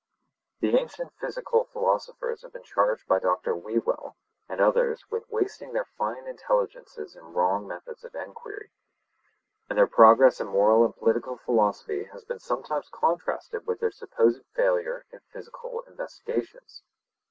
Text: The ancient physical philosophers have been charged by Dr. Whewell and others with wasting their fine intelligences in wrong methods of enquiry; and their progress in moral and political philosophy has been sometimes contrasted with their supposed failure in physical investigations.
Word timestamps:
The 0.61 0.75
ancient 0.75 1.13
physical 1.19 1.65
philosophers 1.65 2.41
have 2.41 2.53
been 2.53 2.63
charged 2.63 3.07
by 3.07 3.19
Dr. 3.19 3.53
Whewell 3.53 4.15
and 4.49 4.59
others 4.59 5.03
with 5.11 5.25
wasting 5.29 5.73
their 5.73 5.85
fine 5.85 6.25
intelligences 6.25 7.15
in 7.15 7.21
wrong 7.33 7.67
methods 7.67 8.03
of 8.03 8.15
enquiry; 8.15 8.71
and 9.69 9.77
their 9.77 9.85
progress 9.85 10.41
in 10.41 10.47
moral 10.47 10.83
and 10.83 10.95
political 10.95 11.37
philosophy 11.37 12.05
has 12.05 12.25
been 12.25 12.39
sometimes 12.39 12.89
contrasted 12.89 13.67
with 13.67 13.79
their 13.79 13.91
supposed 13.91 14.41
failure 14.55 15.05
in 15.11 15.19
physical 15.31 15.81
investigations. 15.81 16.81